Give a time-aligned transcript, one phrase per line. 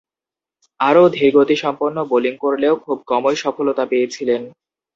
[0.79, 4.41] আরও ধীরগতিসম্পন্ন বোলিং করলেও খুব কমই সফলতা পেয়েছিলেন।